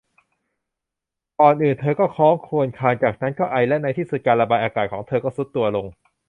[1.39, 5.85] ก่อนอื่นเธอก็ร้องครวญครางจากนั้นก็ไอและในที่สุดการระบายอากาศของเธอก็ทรุดตัวลง